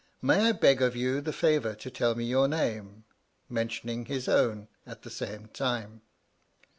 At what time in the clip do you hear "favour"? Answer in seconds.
1.31-1.75